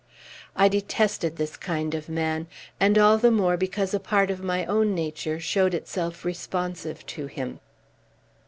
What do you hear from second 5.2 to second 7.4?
showed itself responsive to